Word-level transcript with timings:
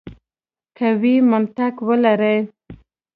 قوي 0.77 1.15
منطق 1.31 1.75
ولري. 1.87 2.35